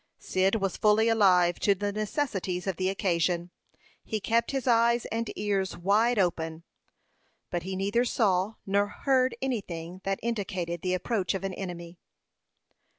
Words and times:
Cyd 0.17 0.55
was 0.55 0.77
fully 0.77 1.09
alive 1.09 1.59
to 1.59 1.75
the 1.75 1.91
necessities 1.93 2.65
of 2.65 2.77
the 2.77 2.89
occasion. 2.89 3.51
He 4.03 4.19
kept 4.19 4.49
his 4.49 4.65
eyes 4.65 5.05
and 5.11 5.31
ears 5.35 5.77
wide 5.77 6.17
open, 6.17 6.63
but 7.51 7.61
he 7.61 7.75
neither 7.75 8.03
saw 8.03 8.55
nor 8.65 8.87
heard 8.87 9.37
any 9.43 9.61
thing 9.61 10.01
that 10.03 10.19
indicated 10.23 10.81
the 10.81 10.95
approach 10.95 11.35
of 11.35 11.43
an 11.43 11.53
enemy. 11.53 11.99